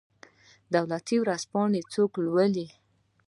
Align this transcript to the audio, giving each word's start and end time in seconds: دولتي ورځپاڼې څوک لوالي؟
دولتي 0.73 1.15
ورځپاڼې 1.23 1.81
څوک 1.93 2.11
لوالي؟ 2.25 2.67